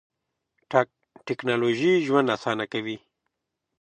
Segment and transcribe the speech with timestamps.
[1.27, 2.97] ټیکنالوژی ژوند اسانوی.